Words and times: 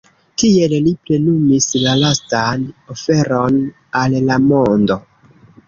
Tiel 0.43 0.71
li 0.85 0.93
plenumis 1.09 1.67
la 1.83 1.93
lastan 1.99 2.65
oferon 2.95 3.63
al 4.03 4.19
la 4.33 4.43
mondo. 4.51 5.01